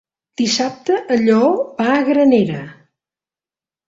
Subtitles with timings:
[0.41, 1.51] Dissabte en Lleó
[1.81, 2.63] va a Granera.